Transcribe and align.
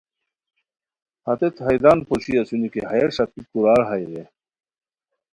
ہتیت 1.25 1.55
حیران 1.65 1.99
پوشی 2.07 2.33
اسونی 2.41 2.67
کی 2.73 2.81
ہیہ 2.89 3.07
ݰاپیک 3.15 3.45
کورار 3.51 3.81
ہائے 3.87 4.05
رے 4.11 4.23